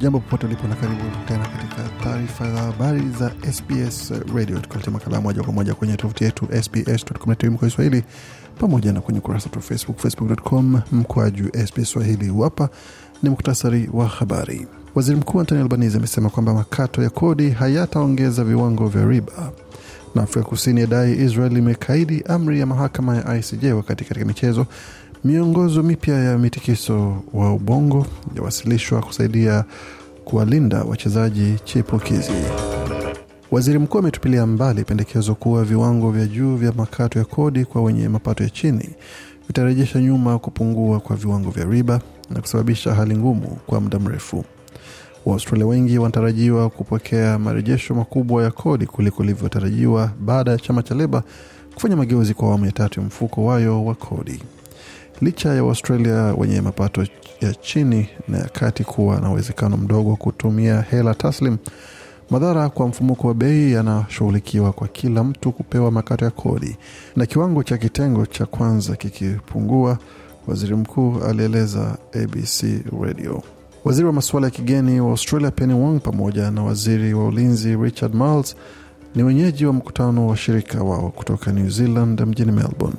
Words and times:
jambo 0.00 0.20
popote 0.20 0.46
ulipo 0.46 0.68
na 0.68 0.74
karibu 0.74 1.02
tena 1.28 1.46
katika 1.48 1.82
taarifa 2.04 2.52
za 2.52 2.60
habari 2.60 3.02
za 3.18 3.32
sbs 3.52 4.12
radio 4.34 4.58
tukuletea 4.58 4.92
makala 4.92 5.20
moja 5.20 5.42
kwa 5.42 5.52
moja 5.52 5.74
kwenye 5.74 5.96
tovuti 5.96 6.24
yetu 6.24 6.48
sbs.com.au 6.62 7.58
kiswahili 7.58 8.04
pamoja 8.60 8.92
na 8.92 9.00
kwenye 9.00 9.18
ukurasa 9.18 9.50
wa 9.56 9.60
facebook 9.62 9.98
facebook.com 9.98 10.80
mkwaju 10.92 11.50
sbs 11.66 11.90
swahili. 11.90 12.32
Hapa 12.42 12.68
ni 13.22 13.30
muktasari 13.30 13.90
wa 13.92 14.06
habari. 14.08 14.66
Waziri 14.94 15.16
mkuu 15.16 15.40
antoni 15.40 15.60
Albanese 15.60 15.96
amesema 15.98 16.30
kwamba 16.30 16.54
makato 16.54 17.02
ya 17.02 17.10
kodi 17.10 17.50
hayataongeza 17.50 18.44
viwango 18.44 18.88
vya 18.88 19.04
riba. 19.06 19.52
Na 20.14 20.22
afrika 20.22 20.48
kusini 20.48 20.80
yadai 20.80 21.24
israel 21.24 21.56
imekaidi 21.56 22.22
amri 22.28 22.60
ya 22.60 22.66
mahakama 22.66 23.16
ya 23.16 23.36
icj 23.38 23.64
wakati 23.64 24.04
katika 24.04 24.26
michezo 24.26 24.66
miongozo 25.24 25.82
mipya 25.82 26.14
ya 26.24 26.38
mitikiso 26.38 27.22
wa 27.34 27.52
ubongo 27.54 28.06
yawasilishwa 28.36 29.00
kusaidia 29.02 29.64
kuwalinda 30.24 30.82
wachezaji 30.84 31.54
chipukizi 31.64 32.32
waziri 33.50 33.78
mkuu 33.78 33.98
ametupilia 33.98 34.46
mbali 34.46 34.84
pendekezo 34.84 35.34
kuwa 35.34 35.64
viwango 35.64 36.10
vya 36.10 36.26
juu 36.26 36.56
vya 36.56 36.72
makato 36.72 37.18
ya 37.18 37.24
kodi 37.24 37.64
kwa 37.64 37.82
wenye 37.82 38.08
mapato 38.08 38.44
ya 38.44 38.50
chini 38.50 38.90
vitarejesha 39.46 40.00
nyuma 40.00 40.38
kupungua 40.38 41.00
kwa 41.00 41.16
viwango 41.16 41.50
vya 41.50 41.64
riba 41.64 42.00
na 42.30 42.40
kusababisha 42.40 42.94
hali 42.94 43.16
ngumu 43.16 43.58
kwa 43.66 43.80
muda 43.80 43.98
mrefu 43.98 44.44
Waaustralia 45.26 45.66
wengi 45.66 45.98
wanatarajiwa 45.98 46.70
kupokea 46.70 47.38
marejesho 47.38 47.94
makubwa 47.94 48.42
ya 48.44 48.50
kodi 48.50 48.86
kuliko 48.86 49.22
ilivyotarajiwa 49.24 50.10
baada 50.20 50.50
ya 50.50 50.56
chama 50.58 50.82
cha 50.82 50.94
Leba 50.94 51.22
kufanya 51.74 51.96
mageuzi 51.96 52.34
kwa 52.34 52.48
awamu 52.48 52.66
ya 52.66 52.72
tatu 52.72 53.00
ya 53.00 53.06
mfuko 53.06 53.44
wayo 53.44 53.84
wa 53.84 53.94
kodi. 53.94 54.42
Licha 55.20 55.54
ya 55.54 55.64
Waustralia 55.64 56.34
wenye 56.38 56.60
mapato 56.60 57.06
ya 57.40 57.54
chini 57.54 58.08
na 58.28 58.38
ya 58.38 58.44
kati 58.44 58.84
kuwa 58.84 59.20
na 59.20 59.30
uwezekano 59.30 59.76
mdogo 59.76 60.16
kutumia 60.16 60.80
hela 60.80 61.14
taslim, 61.14 61.56
madhara 62.30 62.68
kwa 62.68 62.88
mfumuko 62.88 63.28
wa 63.28 63.34
bei 63.34 63.72
yanashughulikiwa 63.72 64.72
kwa 64.72 64.88
kila 64.88 65.24
mtu 65.24 65.52
kupewa 65.52 65.90
makato 65.90 66.24
ya 66.24 66.30
kodi, 66.30 66.76
na 67.16 67.26
kiwango 67.26 67.62
cha 67.62 67.78
kitengo 67.78 68.26
cha 68.26 68.46
kwanza 68.46 68.96
kikipungua, 68.96 69.98
waziri 70.46 70.74
mkuu 70.76 71.16
alieleza 71.28 71.98
ABC 72.22 72.64
Radio. 73.02 73.42
Waziri 73.84 74.06
wa 74.06 74.12
masuala 74.12 74.46
ya 74.46 74.50
kigeni 74.50 75.00
wa 75.00 75.10
Australia 75.10 75.50
Penny 75.50 75.74
Wong 75.74 76.00
pamoja 76.00 76.50
na 76.50 76.62
waziri 76.62 77.14
wa 77.14 77.26
ulinzi 77.26 77.76
Richard 77.76 78.14
Marles 78.14 78.56
ni 79.14 79.22
wenyeji 79.22 79.66
wa 79.66 79.72
mkutano 79.72 80.26
wa 80.26 80.36
shirika 80.36 80.82
wao 80.82 81.10
kutoka 81.10 81.52
New 81.52 81.68
Zealand 81.70 82.20
mjini 82.20 82.52
Melbourne. 82.52 82.98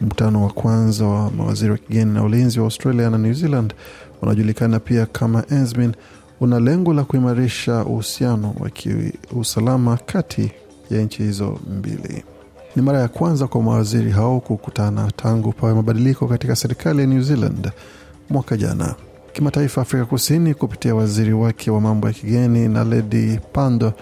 Mkutano 0.00 0.42
wa 0.44 0.50
kwanza 0.50 1.04
wa 1.06 1.30
mawaziri 1.30 1.70
wa 1.72 1.78
kigeni 1.78 2.12
na 2.14 2.22
ulinzi 2.24 2.58
wa 2.58 2.64
Australia 2.64 3.10
na 3.10 3.18
New 3.18 3.32
Zealand 3.32 3.74
unajulikana 4.22 4.80
pia 4.80 5.06
kama 5.06 5.44
ENSMIN 5.50 5.92
una 6.40 6.60
lengo 6.60 6.94
la 6.94 7.04
kuimarisha 7.04 7.84
uhusiano 7.84 8.54
wa 8.60 8.70
kiusalama 8.70 9.96
kati 10.06 10.52
ya 10.90 11.02
nchi 11.02 11.22
hizo 11.22 11.58
mbili. 11.78 12.24
Ni 12.76 12.82
mara 12.82 12.98
ya 13.00 13.08
kwanza 13.08 13.46
kwa 13.46 13.62
mawaziri 13.62 14.10
hao 14.10 14.40
kukutana 14.40 15.10
tangu 15.16 15.52
pawe 15.52 15.74
mabadiliko 15.74 16.26
katika 16.28 16.56
serikali 16.56 17.00
ya 17.00 17.06
New 17.06 17.22
Zealand 17.22 17.70
mwaka 18.30 18.56
jana. 18.56 18.94
Kimataifa, 19.32 19.80
Afrika 19.82 20.04
Kusini 20.06 20.54
kupitia 20.54 20.94
waziri 20.94 21.32
wake 21.32 21.70
wa 21.70 21.80
mambo 21.80 22.06
ya 22.06 22.12
kigeni 22.12 22.68
na 22.68 22.84
Ledi 22.84 23.40
Pando 23.52 23.92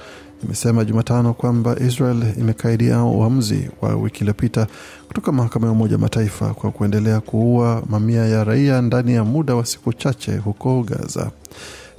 imesema 0.44 0.84
Jumatano 0.84 1.34
kwamba 1.34 1.76
Israel 1.81 2.22
imekaidia 2.38 3.03
uamuzi 3.03 3.71
wa 3.82 3.97
wiki 3.97 4.19
iliyopita 4.21 4.66
kutoka 5.09 5.32
mahakama 5.32 5.66
ya 5.66 5.72
Umoja 5.72 5.99
Mataifa 5.99 6.54
kwa 6.54 6.71
kuendelea 6.71 7.21
kuua 7.21 7.82
mamia 7.88 8.26
ya 8.26 8.44
raia 8.44 8.82
ndani 8.82 9.15
ya 9.15 9.25
muda 9.25 9.54
wa 9.54 9.66
siku 9.66 9.93
chache 9.93 10.37
huko 10.37 10.82
Gaza. 10.82 11.31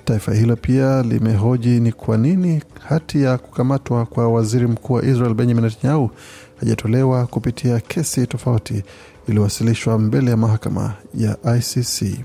Taifa 0.05 0.33
hilo 0.33 0.55
pia 0.55 1.01
limehoji 1.03 1.79
ni 1.79 1.91
kwa 1.91 2.17
nini 2.17 2.63
hati 2.87 3.23
ya 3.23 3.37
kukamatwa 3.37 4.05
kwa 4.05 4.27
waziri 4.29 4.67
mkuu 4.67 4.93
wa 4.93 5.05
Israel 5.05 5.33
Benjamin 5.33 5.63
Netanyahu 5.63 6.11
hajatolewa 6.59 7.27
kupitia 7.27 7.79
kesi 7.79 8.27
tofauti 8.27 8.83
iliyowasilishwa 9.27 9.99
mbele 9.99 10.31
ya 10.31 10.37
mahakama 10.37 10.93
ya 11.15 11.37
ICC. 11.57 12.19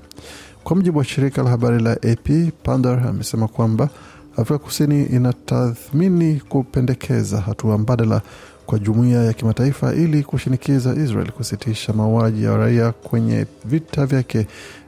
Kwa 0.64 0.76
mujibu 0.76 0.98
wa 0.98 1.04
shirika 1.04 1.42
la 1.42 1.50
habari 1.50 1.82
la 1.82 1.92
AP, 1.92 2.52
Pandor 2.62 2.98
amesema 3.08 3.48
kwamba 3.48 3.88
Afrika 4.36 4.58
Kusini 4.58 5.04
inatathmini 5.04 6.40
kupendekeza 6.48 7.40
hatua 7.40 7.78
mbadala 7.78 8.22
kwa 8.66 8.78
jumuiya 8.78 9.24
ya 9.24 9.32
kimataifa 9.32 9.94
ili 9.94 10.22
kushinikiza 10.22 10.94
Israel 10.94 11.30
kusitisha 11.32 11.92
mauaji 11.92 12.44
ya 12.44 12.56
raia 12.56 12.92
kwenye 12.92 13.46
vita 13.64 14.06
vyake 14.06 14.46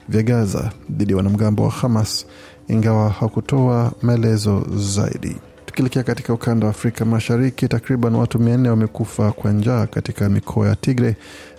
vya 0.09 0.23
Gaza 0.23 0.73
dhidi 0.91 1.12
ya 1.12 1.17
wanamgambo 1.17 1.62
wa 1.65 1.71
Hamas, 1.71 2.27
ingawa 2.69 3.11
hakutoa 3.11 3.93
maelezo 4.03 4.67
zaidi. 4.77 5.37
Tukielekea 5.67 6.03
katika 6.03 6.33
ukanda 6.33 6.67
wa 6.67 6.71
Afrika 6.71 7.05
Mashariki, 7.05 7.69
takriban 7.69 8.15
watu 8.15 8.39
mia 8.39 8.56
nne 8.56 8.69
wamekufa 8.69 9.33
kwa 9.33 9.53
njaa 9.53 9.87
katika 9.87 10.29
mikoa 10.29 10.69
ya 10.69 10.77
Tigre 10.77 11.17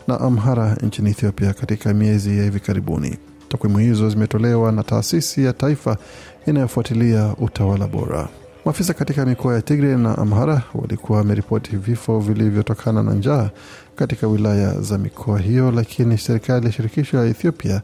na 0.08 0.20
Amhara 0.20 0.76
nchini 0.76 1.10
Ethiopia 1.10 1.54
katika 1.54 1.94
miezi 1.94 2.38
ya 2.38 2.44
hivi 2.44 2.60
karibuni. 2.60 3.18
Takwimu 3.50 3.78
hizo 3.78 4.10
zimetolewa 4.10 4.72
na 4.72 4.84
taasisi 4.84 5.46
ya 5.46 5.54
taifa 5.54 5.98
inayofuatilia 6.46 7.36
utawala 7.40 7.88
bora. 7.88 8.28
Maafisa 8.66 8.94
katika 8.94 9.26
mikoa 9.26 9.56
ya 9.56 9.62
Tigre 9.62 9.96
na 9.98 10.18
Amhara 10.18 10.62
walikuwa 10.76 11.18
wameripoti 11.18 11.76
vifo 11.78 12.20
vilivyotokana 12.20 13.04
na 13.04 13.14
njaa 13.14 13.50
katika 13.96 14.28
wilaya 14.28 14.82
za 14.82 14.98
mikoa 14.98 15.40
hiyo, 15.40 15.72
lakini 15.72 16.18
serikali 16.18 16.66
ya 16.66 16.72
shirikisho 16.72 17.18
ya 17.18 17.26
Ethiopia 17.26 17.82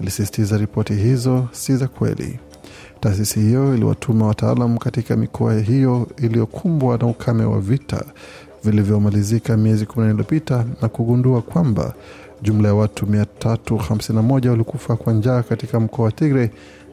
ilisisitiza 0.00 0.58
ripoti 0.58 0.94
hizo 0.94 1.48
si 1.52 1.76
za 1.76 1.88
kweli. 1.88 2.38
Taasisi 3.00 3.40
hiyo 3.40 3.74
iliwatuma 3.74 4.26
wataalam 4.26 4.78
katika 4.78 5.16
mikoa 5.16 5.54
hiyo 5.54 6.08
iliyokumbwa 6.16 6.98
na 6.98 7.06
ukame 7.06 7.44
wa 7.44 7.60
vita 7.60 8.04
vilivyomalizika 8.64 9.56
miezi 9.56 9.84
14 9.84 10.10
iliyopita 10.10 10.64
na 10.82 10.88
kugundua 10.88 11.42
kwamba 11.42 11.94
jumla 12.44 12.68
ya 12.68 12.74
watu 12.74 13.06
351 13.06 14.48
walikufa 14.48 14.96
kwa 14.96 15.12
njaa 15.12 15.42
katika 15.42 15.80
mkoa 15.80 16.04
wa 16.04 16.12
Tigre 16.12 16.50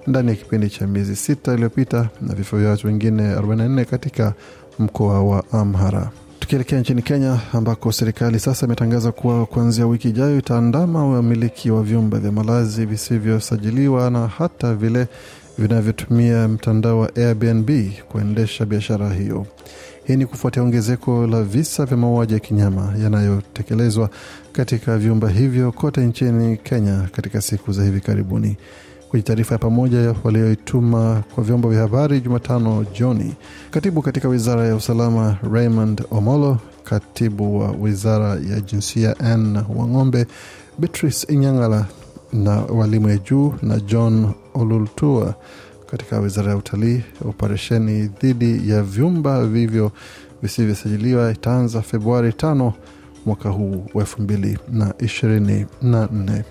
ndani 0.08 0.30
ya 0.30 0.36
kipindi 0.36 0.70
cha 0.70 0.88
miezi 0.88 1.16
sita 1.16 1.54
iliyopita 1.54 2.10
na 2.22 2.36
vifo 2.36 2.58
vya 2.58 2.70
watu 2.70 2.88
wengine 2.88 3.36
44 3.36 3.86
katika 3.86 4.34
mkoa 4.80 5.24
wa 5.24 5.44
Amhara. 5.52 6.10
Tukielekea 6.40 6.80
nchini 6.80 7.02
Kenya 7.02 7.40
ambako 7.54 7.92
serikali 7.92 8.40
sasa 8.40 8.66
imetangaza 8.66 9.12
kuwa 9.12 9.46
kuanzia 9.46 9.88
wiki 9.88 10.10
ijayo 10.10 10.38
itaandama 10.38 11.06
wamiliki 11.08 11.72
wa 11.72 11.84
vyumba 11.84 12.20
vya 12.20 12.32
malazi 12.32 12.86
visivyosajiliwa 12.86 14.10
na 14.10 14.28
hata 14.28 14.76
vile 14.76 15.08
vinavyotumia 15.58 16.48
mtandao 16.48 17.00
wa 17.00 17.16
Airbnb 17.16 17.70
kuendesha 18.10 18.66
biashara 18.66 19.14
hiyo. 19.14 19.46
Hii 20.04 20.16
ni 20.16 20.26
kufuatia 20.26 20.64
ongezeko 20.64 21.28
la 21.28 21.44
visa 21.44 21.86
vya 21.86 21.98
mauaji 21.98 22.34
ya 22.34 22.40
kinyama 22.40 22.94
yanayotekelezwa 23.04 24.10
katika 24.52 24.98
vyumba 24.98 25.30
hivyo 25.30 25.72
kote 25.72 26.02
nchini 26.06 26.58
Kenya 26.58 27.10
katika 27.12 27.42
siku 27.42 27.72
za 27.72 27.84
hivi 27.84 28.00
karibuni. 28.02 28.58
Kwenye 29.10 29.24
taarifa 29.24 29.56
ya 29.56 29.60
pamoja 29.60 30.16
walioituma 30.24 31.24
kwa 31.36 31.44
vyombo 31.44 31.70
vya 31.70 31.82
habari 31.82 32.22
Jumatano 32.22 32.86
jioni, 32.94 33.34
katibu 33.72 34.02
katika 34.02 34.28
wizara 34.28 34.68
ya 34.68 34.76
usalama 34.76 35.38
Raymond 35.54 36.04
Omolo, 36.12 36.58
katibu 36.84 37.60
wa 37.60 37.72
wizara 37.72 38.30
ya 38.30 38.62
jinsia 38.62 39.20
Ann 39.20 39.56
Wang'ombe, 39.76 40.26
Beatrice 40.80 41.34
Inyang'ala 41.34 41.86
na 42.34 42.52
walimu 42.62 43.10
ya 43.10 43.18
juu 43.18 43.54
na 43.62 43.80
John 43.80 44.32
Olultua 44.54 45.36
katika 45.92 46.20
wizara 46.20 46.52
ya 46.52 46.58
utalii. 46.58 47.02
Operesheni 47.26 48.08
dhidi 48.22 48.70
ya 48.70 48.84
vyumba 48.84 49.46
vivyo 49.48 49.92
visivyosajiliwa 50.42 51.32
itaanza 51.32 51.82
Februari 51.82 52.34
tano 52.34 52.74
mwaka 53.26 53.50
huu 53.50 53.86
wa 53.94 54.02
elfu 54.02 54.22
mbili 54.22 54.58
na 54.72 54.94
ishirini 55.00 55.66
na 55.82 56.10
nne. 56.12 56.44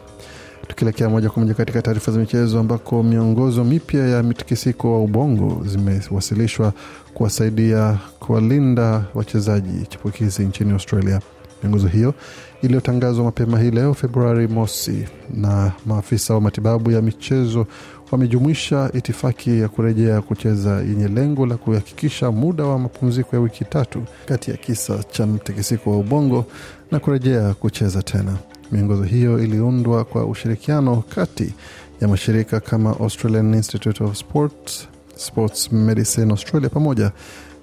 Tukielekea 0.69 1.09
moja 1.09 1.31
kwa 1.31 1.43
moja 1.43 1.55
katika 1.55 1.83
taarifa 1.83 2.13
za 2.13 2.19
michezo, 2.19 2.61
ambako 2.61 3.03
miongozo 3.03 3.65
mipya 3.65 4.09
ya 4.09 4.23
mitikisiko 4.23 4.93
wa 4.93 5.03
ubongo 5.05 5.65
zimewasilishwa 5.67 6.73
kuwasaidia 7.15 7.99
kuwalinda 8.21 9.05
wachezaji 9.15 9.87
chipukizi 9.87 10.43
nchini 10.45 10.73
Australia. 10.73 11.21
Miongozo 11.63 11.89
hiyo 11.89 12.15
iliyotangazwa 12.63 13.25
mapema 13.25 13.61
hii 13.61 13.71
leo 13.71 13.95
Februari 13.95 14.49
mosi 14.49 15.05
na 15.35 15.73
maafisa 15.87 16.35
wa 16.35 16.41
matibabu 16.41 16.91
ya 16.91 17.03
michezo 17.03 17.67
wamejumuisha 18.11 18.91
itifaki 18.95 19.61
ya 19.61 19.69
kurejea 19.69 20.23
kucheza 20.23 20.71
yenye 20.81 21.09
lengo 21.09 21.47
la 21.47 21.57
kuhakikisha 21.57 22.31
muda 22.31 22.65
wa 22.65 22.79
mapumziko 22.79 23.37
ya 23.37 23.43
wiki 23.43 23.65
tatu 23.65 24.03
kati 24.27 24.51
ya 24.51 24.57
kisa 24.57 25.05
cha 25.11 25.27
mtikisiko 25.27 25.91
wa 25.91 25.99
ubongo 25.99 26.45
na 26.91 26.99
kurejea 27.01 27.55
kucheza 27.55 28.03
tena. 28.03 28.37
Miongozo 28.73 29.03
hiyo 29.03 29.39
iliundwa 29.45 30.05
kwa 30.05 30.27
ushirikiano 30.27 31.03
kati 31.15 31.55
ya 32.01 32.09
mashirika 32.09 32.61
kama 32.61 32.91
Australian 33.01 33.55
Institute 33.55 34.05
of 34.05 34.17
Sport, 34.17 34.71
Sports 35.17 35.73
Medicine 35.73 36.31
Australia 36.31 36.69
pamoja 36.69 37.13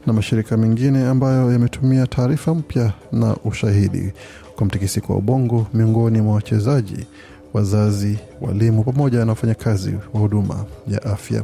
na 0.05 0.13
mashirika 0.13 0.57
mengine 0.57 1.07
ambayo 1.07 1.51
yametumia 1.51 2.07
taarifa 2.07 2.55
mpya 2.55 2.93
na 3.11 3.35
ushahidi 3.45 4.13
kwa 4.55 4.65
mtikisiko 4.65 5.13
wa 5.13 5.19
ubongo 5.19 5.67
miongoni 5.73 6.21
mwa 6.21 6.35
wachezaji, 6.35 7.05
wazazi, 7.53 8.17
walimu 8.41 8.83
pamoja 8.83 9.19
na 9.25 9.31
wafanyakazi 9.31 9.93
wa 10.13 10.19
huduma 10.19 10.65
ya 10.87 11.03
afya. 11.03 11.43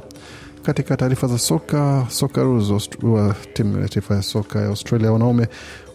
Katika 0.63 0.97
taarifa 0.97 1.27
za 1.27 1.37
soka, 1.37 2.05
Socceroos 2.09 2.89
wa 3.03 3.35
timu 3.53 3.81
ya 3.81 3.87
taifa 3.89 4.15
ya 4.15 4.21
soka 4.21 4.59
ya 4.61 4.67
Australia 4.67 5.11
wanaume 5.11 5.47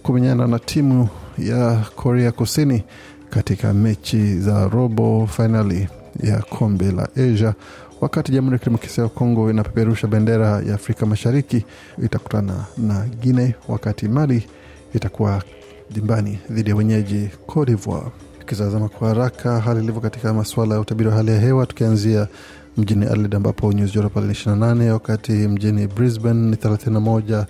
kumenyana 0.02 0.46
na 0.46 0.58
timu 0.58 1.08
ya 1.38 1.84
Korea 1.96 2.32
Kusini 2.32 2.84
katika 3.30 3.74
mechi 3.74 4.38
za 4.38 4.68
robo 4.68 5.26
fainali 5.26 5.88
ya 6.22 6.38
kombe 6.42 6.92
la 6.92 7.08
Asia 7.16 7.54
wakati 8.00 8.32
Jamhuri 8.32 8.52
ya 8.54 8.58
Kidemokrasia 8.58 9.04
ya 9.04 9.10
Kongo 9.10 9.50
inapeperusha 9.50 10.06
bendera 10.06 10.48
ya 10.62 10.74
Afrika 10.74 11.06
Mashariki 11.06 11.64
itakutana 12.02 12.64
na 12.78 13.06
Guine, 13.22 13.54
wakati 13.68 14.08
Mali 14.08 14.46
itakuwa 14.94 15.42
dimbani 15.90 16.38
dhidi 16.50 16.70
ya 16.70 16.76
wenyeji 16.76 17.28
Cote 17.46 17.70
d'Ivoire. 17.72 18.06
Tukitazama 18.40 18.88
kwa 18.88 19.08
haraka 19.08 19.60
hali 19.60 19.80
ilivyo 19.84 20.00
katika 20.00 20.34
masuala 20.34 20.74
ya 20.74 20.80
utabiri 20.80 21.08
wa 21.08 21.14
hali 21.16 21.30
ya 21.30 21.40
hewa, 21.40 21.66
tukianzia 21.66 22.28
mjini 22.76 23.06
Adelaide 23.06 23.36
ambapo 23.36 23.72
nyuzi 23.72 23.92
joto 23.92 24.08
pale 24.08 24.26
ni 24.26 24.32
28, 24.32 24.90
wakati 24.90 25.32
mjini 25.32 25.86
Brisbane 25.86 26.50
ni 26.50 26.56
31 26.56 27.44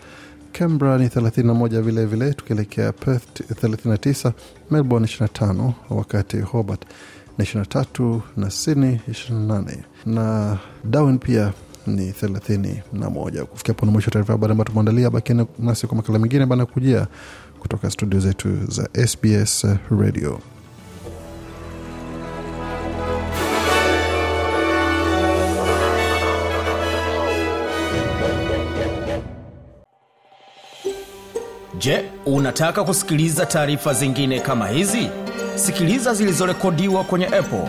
Canberra 0.52 0.98
ni 0.98 1.06
31 1.08 1.80
vile 1.82 2.06
vile, 2.06 2.34
tukielekea 2.34 2.92
Perth 2.92 3.40
39, 3.40 4.32
Melbourne 4.70 5.06
25, 5.06 5.72
wakati 5.90 6.40
Hobart 6.40 6.82
ni 7.38 7.44
23 7.44 8.20
na 8.36 8.50
Sydney 8.50 9.00
28 9.10 9.76
na 10.08 10.58
Darwin 10.84 11.18
pia 11.18 11.52
ni 11.86 12.10
31. 12.12 13.44
Kufikia 13.44 13.74
hapo 13.74 13.86
na 13.86 13.92
mwisho 13.92 14.10
taarifa 14.10 14.32
habari 14.32 14.50
ambayo 14.50 14.68
tumeandalia. 14.68 15.10
Bakieni 15.10 15.46
nasi 15.58 15.86
kwa 15.86 15.96
makala 15.96 16.18
mengine 16.18 16.46
bana 16.46 16.66
kujia 16.66 17.06
kutoka 17.60 17.90
studio 17.90 18.20
zetu 18.20 18.48
za 18.68 18.88
SBS 19.06 19.66
Radio. 20.00 20.40
Je, 31.78 32.04
unataka 32.26 32.84
kusikiliza 32.84 33.46
taarifa 33.46 33.92
zingine 33.94 34.40
kama 34.40 34.68
hizi? 34.68 35.08
Sikiliza 35.54 36.14
zilizorekodiwa 36.14 37.04
kwenye 37.04 37.26
Apple, 37.26 37.68